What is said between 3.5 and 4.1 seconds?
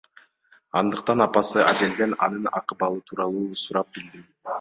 сурап